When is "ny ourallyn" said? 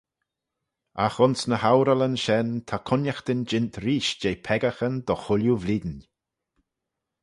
1.49-2.17